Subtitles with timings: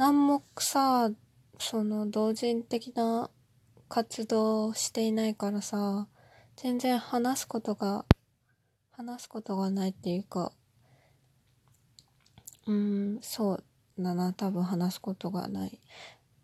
[0.00, 1.10] 何もさ、
[1.58, 3.28] その同人的な
[3.90, 6.08] 活動をしていないからさ、
[6.56, 8.06] 全然話すことが、
[8.92, 10.52] 話すことがないっていうか、
[12.66, 13.64] うん、そう
[13.98, 15.78] だな、多分話すことがない。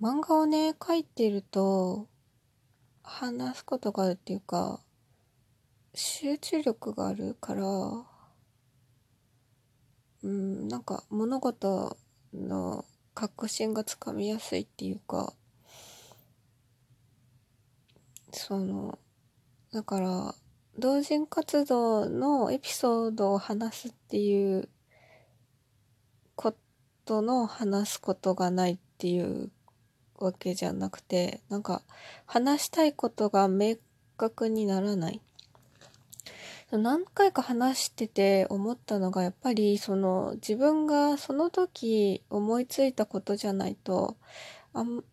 [0.03, 2.09] 漫画をね、描いてると、
[3.03, 4.83] 話すことがあるっていうか、
[5.95, 7.65] 集中力があるから、
[10.25, 11.97] うん、なんか物事
[12.35, 12.85] の
[13.17, 15.33] 確信がつかみやすいっていうか、
[18.31, 18.99] その、
[19.73, 20.35] だから、
[20.79, 24.69] 同人活動のエピソードを話すっていう
[26.35, 26.55] こ
[27.07, 29.51] との話すことがないっていう
[30.19, 31.81] わけじゃなくて、なんか
[32.27, 33.77] 話したいことが明
[34.19, 35.23] 確にならない。
[36.73, 44.17] 何回か話してて思ったのがやっぱりその自分がその時思いついたことじゃないと
[44.73, 45.05] あん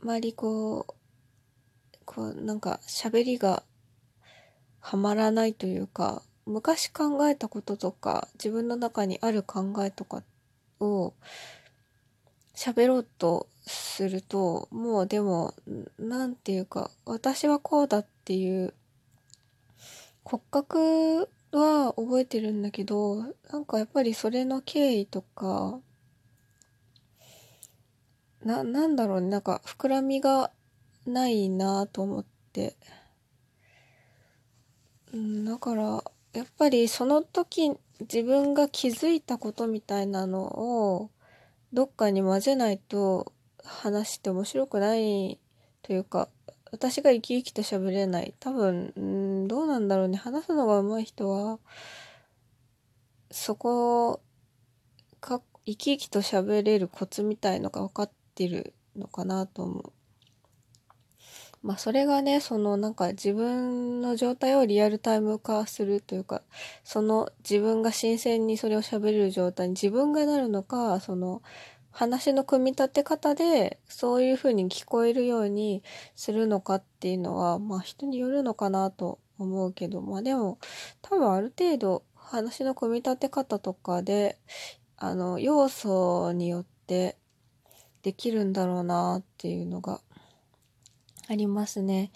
[0.00, 0.94] まりこう
[2.04, 3.64] こうなんか喋りが
[4.78, 10.22] はまらないというか昔考えたこととか自分の中にある考えとか
[10.78, 11.12] を
[12.54, 15.54] 喋ろうとするともうでも
[15.98, 18.74] 何て言うか私はこうだっていう
[20.30, 23.16] 骨格は覚えてるんだけど
[23.50, 25.80] なんかやっぱりそれの経緯とか
[28.44, 30.52] な、なんだろうねなんか膨らみが
[31.04, 32.76] ないなと思って。
[35.12, 41.10] うんだからやっぱりその時自分が気づいたことみたいなのを
[41.72, 43.32] どっかに混ぜないと
[43.64, 45.40] 話して面白くない
[45.82, 46.28] というか
[46.70, 48.92] 私が生き生きと喋れない多分
[49.44, 51.58] んどうなんだろうね話すのが上手い人は
[53.30, 54.20] そこ
[55.20, 59.92] か生き生きと喋れるコツみたいのが分かってるのかなと思う。
[61.62, 66.42] まあそれがね、そのなんか自分の状態をリアルタイム化するというか、
[66.84, 71.42] その自分が新鮮にそれを喋れる状態に自分がなるのか、その
[71.90, 75.82] 話の組み立て方でそういう風に聞こえるように
[76.14, 80.58] するのかっていうのは、まあ人によるのかなと思うけど、まあでも
[81.02, 84.38] 多分ある程度話の組み立て方とかで、
[84.96, 87.16] あの、要素によって
[88.02, 90.00] できるんだろうなっていうのが
[91.28, 92.12] ありますね。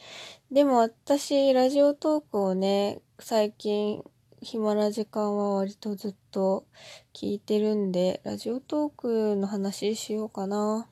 [0.50, 4.04] でも私、ラジオトークをね、最近、
[4.44, 6.66] 暇な時間は割とずっと
[7.12, 10.86] 聞いてるんで、ラジオトークの話しようかな。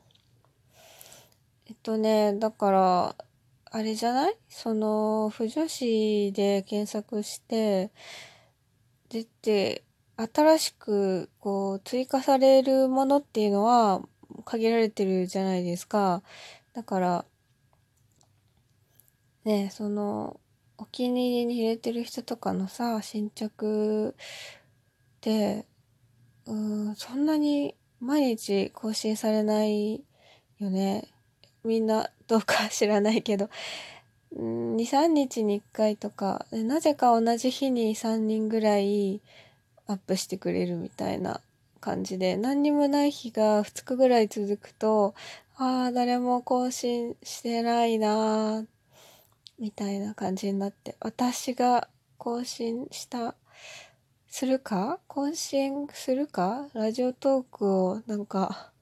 [1.67, 3.17] えっとね、だから、
[3.67, 4.37] あれじゃない？
[4.49, 7.91] その、不女子で検索して、
[9.09, 9.85] 出て、
[10.17, 14.03] 新しくこう追加されるものっていうのは
[14.45, 16.23] 限られてるじゃないですか。
[16.75, 17.25] だから、
[19.45, 20.39] ねその
[20.83, 24.17] お気に入りに入れてる人とかのさ新着
[25.21, 25.65] で
[26.45, 30.03] うんそんなに毎日更新されない
[30.59, 31.05] よね。
[31.63, 33.49] みんなどうか知らないけど。
[34.35, 36.47] 23日に1回とか。
[36.51, 39.21] なぜか同じ日に3人ぐらい
[39.87, 41.41] アップしてくれるみたいな
[41.81, 42.37] 感じで。
[42.37, 45.15] 何にもない日が2日ぐらい続くと
[45.57, 48.72] ああ誰も更新してないなー
[49.59, 53.37] みたいな感じになって私が更新した
[54.29, 55.01] するか？
[55.09, 56.69] 更新するか？
[56.75, 58.73] ラジオトークをなんか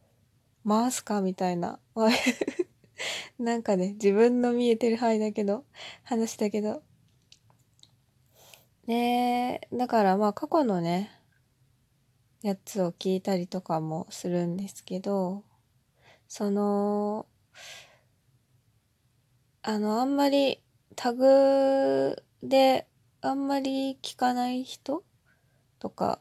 [0.67, 1.81] 回すかみたいな。
[3.39, 5.65] なんかね自分の見えてる範囲だけど
[6.05, 6.83] 話したけど。
[8.87, 11.11] ねだからまあ過去のね
[12.43, 15.45] やつを聞いたりとかもするんですけど
[16.27, 17.27] その
[19.63, 20.63] あのあんまり
[20.97, 22.87] タグで
[23.21, 25.05] あんまり聞かない人
[25.79, 26.19] とか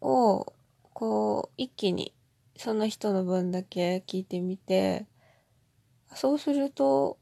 [0.00, 0.52] を
[0.92, 2.12] こう一気に
[2.56, 5.06] その人の分だけ聞いてみて
[6.12, 7.18] そうすると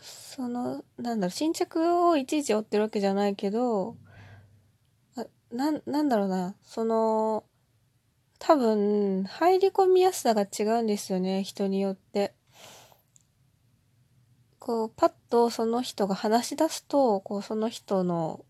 [0.00, 3.96] そのなんだろう新着をいちいち追ってるわけじゃないけど
[5.16, 7.44] あななんだろうなその
[8.38, 12.35] 多分入り込みやすさが違うんですよね人によって。
[14.66, 18.44] こうパッとその人が話し出すとこうその人の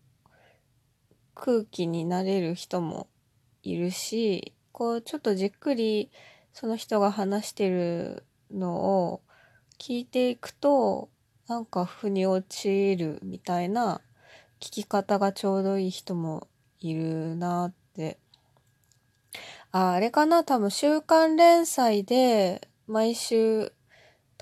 [1.35, 3.07] 空気になれる人も
[3.61, 6.09] いるしこうちょっとじっくり
[6.53, 8.73] その人が話してるの
[9.11, 9.21] を
[9.77, 11.09] 聞いていくと
[11.47, 14.01] なんか腑に落ちるみたいな
[14.59, 16.47] 聞き方がちょうどいい人も
[16.79, 18.17] いるなって。
[19.71, 20.43] あ、あれかな？
[20.43, 23.71] 多分週刊連載で毎週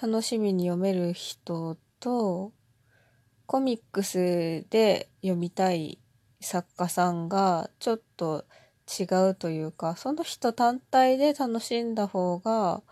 [0.02, 2.52] 楽しみに読める人と、
[3.46, 6.00] コミックスで読みたい
[6.42, 8.46] 作家さんがちょっと
[9.00, 12.84] 違うというか、その人単体で楽しんだ方が、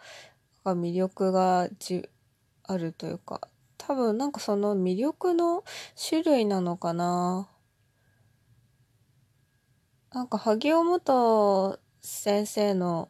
[0.65, 2.07] 魅力がじ
[2.63, 3.41] あるというか、
[3.77, 5.63] 多分なんかその魅力の
[6.09, 7.49] 種類なのかな。
[10.11, 13.09] なんか萩尾元先生の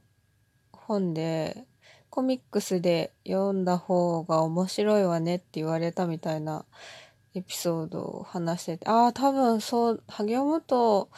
[0.71, 1.67] 本で、
[2.13, 6.63] コミックスで読んだ方が面白いわねって言われたみたいな
[7.33, 11.09] エピソードを話してて、ああ、多分そう、萩尾元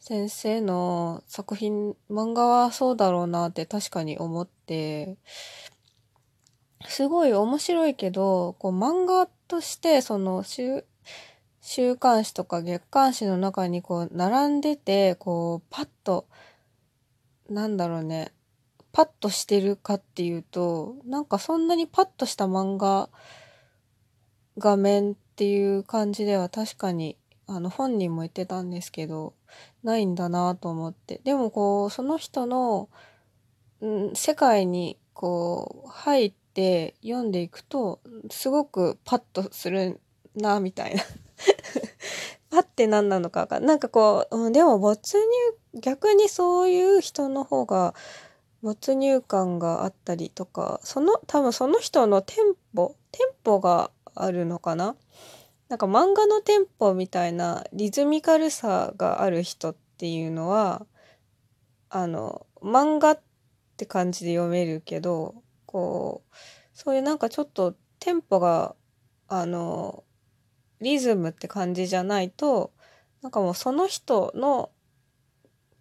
[0.00, 5.16] 先生の作品、漫画はそうだろうなって確かに思って、
[6.88, 10.84] すごい面白いけど、こう漫画としてその週、
[11.60, 16.26] 週刊誌とか月刊誌の中にこう並んでて、こうパッと、
[17.48, 18.32] なんだろうね、
[18.92, 23.08] パッとしてるかっていうと、なんかそんなにパッとした漫画、
[24.58, 27.16] 画面っていう感じでは確かに、
[27.46, 29.34] あの本人も言ってたんですけど、
[29.82, 31.20] ないんだなと思って。
[31.24, 32.90] でもこう、その人の、
[33.84, 38.00] ん、世界にこう、入って読んでいくと、
[38.30, 40.00] すごくパッとする
[40.34, 41.02] な、みたいな
[42.50, 43.68] パッて何なのかわかんない。
[43.68, 47.94] なんかこう、うん、でも没入、逆にそういう人の方が、
[48.62, 54.96] 没入感があったりとか、その、多分その人のテンポ、テンポがあるのかな？
[55.68, 60.86] なんか漫画のテンポみたいなリズミカルさがある人っていうのは、
[61.88, 63.20] あの、漫画っ
[63.76, 65.34] て感じで読めるけど、
[65.66, 66.36] こう、
[66.72, 68.76] そういうなんかちょっとテンポが、
[69.28, 70.04] あの、
[70.80, 72.72] リズムって感じじゃないと、
[73.22, 74.70] なんかもうその人の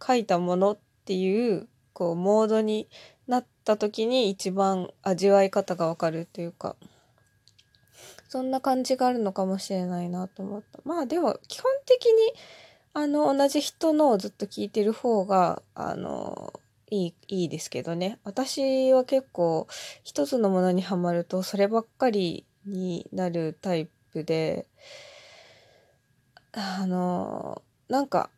[0.06, 2.88] 書いたものっていうこうモードに
[3.28, 6.76] なった時に一番味わい方がわかるというか
[8.30, 10.80] そんな感じがあるのかもしれないなと思った。
[10.86, 12.12] まあでも基本的に
[12.94, 16.54] あの同じ人のをずっと聞いてる方があの
[16.90, 18.20] いいいいですけどね。
[18.24, 19.68] 私は結構
[20.04, 24.66] 一つのものにはまるとそればっかりになるタイプで
[26.54, 28.30] あのなんか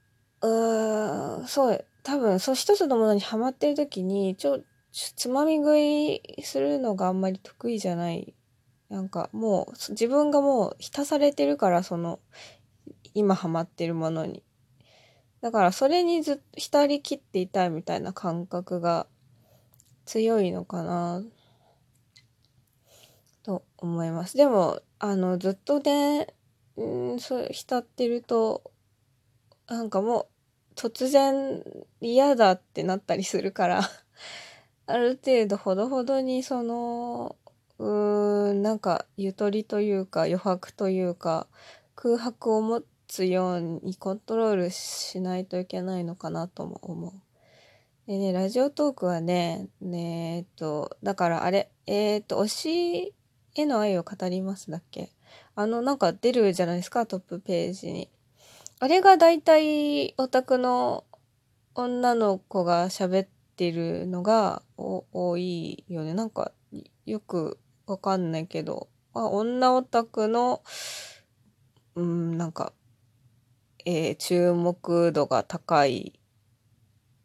[0.42, 4.60] うーんそう多分そう一つのものにハマってる時にちょ
[4.92, 8.36] つまみ食いするのがあんまり得意じゃない。
[8.90, 12.20] なんかもう自分がもう浸されてるからその
[13.16, 14.44] 今ハマってるものに。
[15.42, 19.08] だからそれにずっと浸りきっていたいみたいな感覚が
[20.06, 21.24] 強いのかな。
[23.42, 24.38] と思います。
[24.38, 26.28] でもあのずっとね
[26.78, 28.72] うんそう浸ってると
[29.68, 30.33] なんかもう
[30.76, 31.64] 突然
[32.02, 33.82] 嫌だってなったりするから
[34.88, 37.36] ある程度ほどほどにその
[37.80, 41.48] うーんなんかゆとりというか余白というか
[41.96, 47.14] 空白を持つようにコントロールしないといけないのかなとも思う。
[48.06, 53.14] でね、ラジオトークはね、ねえっと、だからあれ、えー、っと、推し
[53.56, 55.10] への愛を語りますだっけ？
[55.56, 58.10] あの、なんか出るじゃないですか、トップページに。
[58.84, 61.06] あれが大体オタクの
[61.74, 66.14] 女の子が喋ってるのが多いよね。
[66.14, 66.52] なんか
[67.06, 70.64] よくわかんないけど、あ女オタクの、
[71.96, 72.74] うん、なんか、
[73.86, 76.20] えー、注目度が高い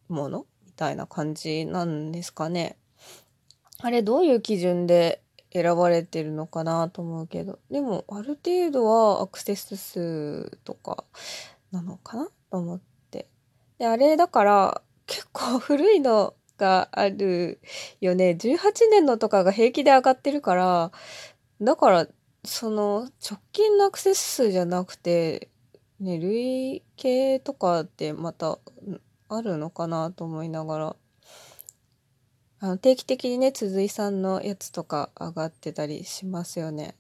[0.07, 2.79] ものみたいな感じなんですかね。
[3.81, 11.05] あれどういう基準で選ばれてるのかなと思うけど、でもある程度はアクセス数とか
[11.73, 13.29] なのかなと思って。
[13.79, 17.61] で、あれだから結構古いのがある
[18.01, 18.37] よね。
[18.39, 18.59] 18
[18.91, 20.93] 年のとかが平気で上がってるから、
[21.61, 22.07] だから
[22.45, 25.49] その直近のアクセス数じゃなくて、
[26.01, 28.59] ね、累計とかってまた
[29.29, 30.97] あるのかなと思いながら。
[32.61, 36.97] あの定期的にね、鈴井さんのやつとか上がってたりしますよね。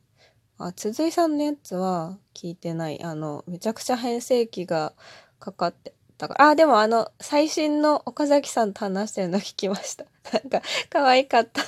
[0.56, 3.02] あ、鈴井さんのやつは聞いてない。
[3.02, 4.92] あの、めちゃくちゃ変声期が
[5.40, 6.50] かかってたから。
[6.50, 10.04] あ、でもあの、最新の岡崎さんと話してるの聞きました。
[10.32, 11.62] なんか、可愛かった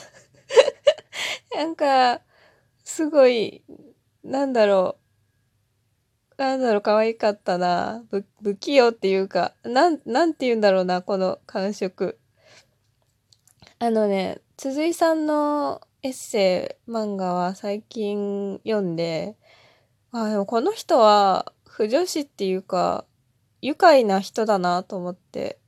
[1.57, 2.21] なんか、
[2.85, 3.65] すごい、
[4.23, 4.99] なんだろ
[6.39, 6.43] う。
[6.43, 8.05] なんだろう、可愛かったな。
[8.41, 12.20] 不、器用っていうか、なん、なんて言うんだろうな、この感触。
[13.83, 19.39] あのね、鈴井さんのエッセイ漫画は最近読んで、
[20.13, 23.07] あ、でもこの人は不女子っていうか、
[23.63, 25.59] 愉快な人だなと思って、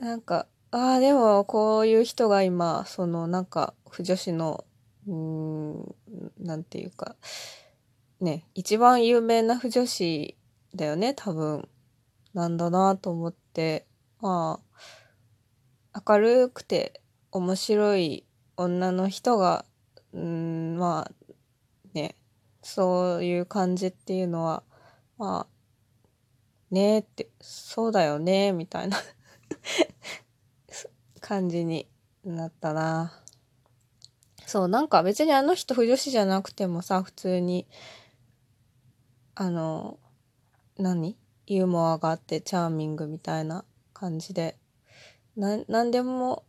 [0.00, 4.64] なんか、ああ、でもこういう人が今、そのなんか、不女子の、
[5.06, 5.94] うーん、
[6.38, 7.16] なんていうか、
[8.22, 10.38] ね、一番有名な不女子
[10.74, 11.68] だよね、多分。
[12.32, 13.86] なんだなと思って、
[14.22, 15.03] まあ、
[15.94, 18.24] 明るくて面白い
[18.56, 19.64] 女の人が、
[20.12, 21.12] うん、まあ、
[21.94, 22.16] ね、
[22.62, 24.62] そういう感じっていうのは、
[25.18, 28.96] まあ、ねえって、そうだよね、みたいな
[31.20, 31.88] 感じに
[32.24, 33.20] なったな。
[34.46, 37.66] そう、なんか別にあの人不女子じゃなくてもさ、普通に、
[39.34, 39.98] あの、
[40.76, 41.16] 何？
[41.46, 44.56] ユーモアがあってチャーミングみたいな感じで、
[45.36, 46.44] な、なんでも、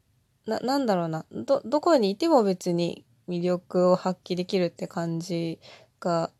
[0.45, 5.59] な、なんだろうな、ど、どこにいても別に魅力を発揮できるって感じ
[5.99, 6.31] が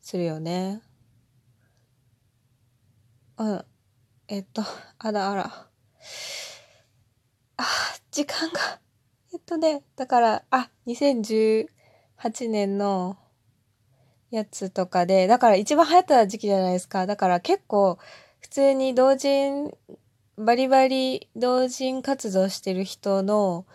[0.00, 0.80] するよね。
[3.38, 3.64] うん。
[4.28, 4.62] えっと、
[4.98, 5.68] あらあら。
[7.56, 7.64] あ、
[8.10, 8.80] 時間が。
[9.32, 11.66] えっとね、だから、あ、2018
[12.48, 13.16] 年の
[14.30, 17.06] やつとかで、だから一番流行った時期じゃないですか。
[17.06, 17.98] だから結構、
[18.40, 19.72] 普通に同人、
[20.38, 23.66] バリバリ同人活動してる人の、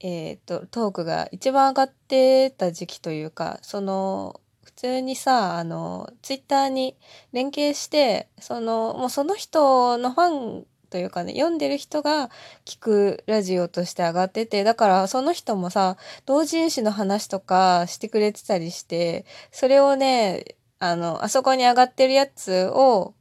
[0.00, 6.96] えっ、と、トークが一番上がってた時期というか、その、普通にさ、あの、ツイッターに
[7.32, 12.30] 連携して、その、もうその人のファンというかね、読んでる人が
[12.64, 23.14] 聞くラジオとして上がってて、だからその人もさ、同人誌の話とかしてくれてたりして、それをね、あの、あそこに上がってるやつを、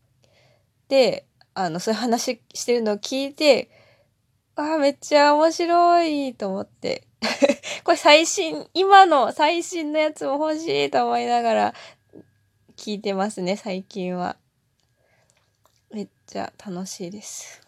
[0.88, 3.70] で、あの、そういう話してるのを聞いて、
[4.56, 7.08] ああ、めっちゃ面白いと思って。
[7.84, 11.74] これ最新、今の最新のやつも欲しいと思いながら
[12.76, 14.36] 聞いてますね、最近は。
[15.92, 17.65] めっちゃ楽しいです。